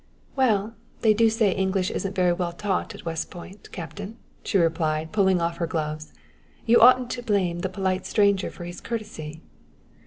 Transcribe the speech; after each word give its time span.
"Well, 0.35 0.73
they 1.01 1.13
do 1.13 1.29
say 1.29 1.51
English 1.51 1.91
isn't 1.91 2.15
very 2.15 2.33
well 2.33 2.53
taught 2.53 2.95
at 2.95 3.05
West 3.05 3.29
Point, 3.29 3.71
Captain," 3.71 4.17
she 4.43 4.57
replied, 4.57 5.11
pulling 5.11 5.39
off 5.39 5.57
her 5.57 5.67
gloves. 5.67 6.11
"You 6.65 6.81
oughtn't 6.81 7.11
to 7.11 7.21
blame 7.21 7.59
the 7.59 7.69
polite 7.69 8.07
stranger 8.07 8.49
for 8.49 8.63
his 8.65 8.81
courtesy." 8.81 9.43